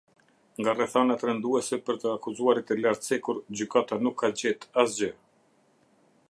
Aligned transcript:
Nga 0.61 0.71
rrethanat 0.77 1.25
rënduese 1.29 1.79
për 1.89 1.99
të 2.03 2.09
akuzuarit 2.13 2.73
e 2.77 2.79
lartcekur 2.79 3.43
gjykata 3.61 4.01
nuk 4.07 4.17
ka 4.23 4.33
gjet 4.41 4.67
asgjë. 4.87 5.13